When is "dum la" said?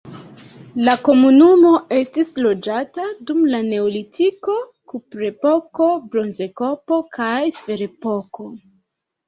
3.27-3.61